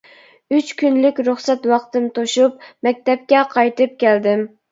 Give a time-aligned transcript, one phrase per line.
[0.59, 4.43] ئۈچ كۈنلۈك رۇخسەت ۋاقتىم توشۇپ مەكتەپكە قايتىپ كەلدىم.